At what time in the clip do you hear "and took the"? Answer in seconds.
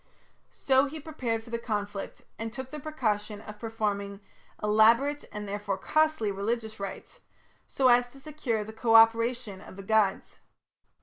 2.39-2.79